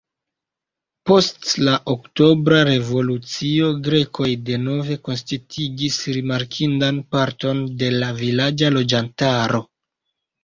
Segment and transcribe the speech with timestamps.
[1.09, 9.61] Post la Oktobra revolucio grekoj denove konsistigis rimarkindan parton de la vilaĝa loĝantaro.